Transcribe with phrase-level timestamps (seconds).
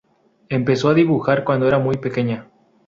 [0.49, 2.49] Empezó a dibujar cuando era muy pequeña.